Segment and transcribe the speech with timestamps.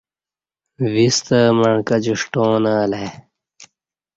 [0.93, 3.09] وِستہ مع کچی ݜٹاں نہ الہ ای